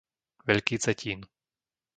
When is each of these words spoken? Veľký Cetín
Veľký 0.47 0.75
Cetín 0.83 1.19